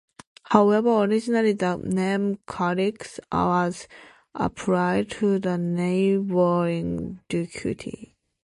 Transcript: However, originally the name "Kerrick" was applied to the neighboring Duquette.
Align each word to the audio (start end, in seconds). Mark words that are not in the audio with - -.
However, 0.45 1.03
originally 1.03 1.53
the 1.53 1.75
name 1.75 2.39
"Kerrick" 2.47 3.07
was 3.31 3.87
applied 4.33 5.11
to 5.11 5.37
the 5.37 5.59
neighboring 5.59 7.19
Duquette. 7.29 8.15